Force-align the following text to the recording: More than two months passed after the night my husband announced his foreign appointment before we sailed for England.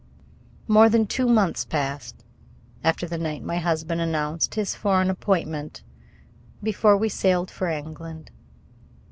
More 0.67 0.89
than 0.89 1.05
two 1.05 1.27
months 1.27 1.63
passed 1.63 2.25
after 2.83 3.07
the 3.07 3.19
night 3.19 3.43
my 3.43 3.59
husband 3.59 4.01
announced 4.01 4.55
his 4.55 4.73
foreign 4.73 5.11
appointment 5.11 5.83
before 6.63 6.97
we 6.97 7.07
sailed 7.07 7.51
for 7.51 7.67
England. 7.69 8.31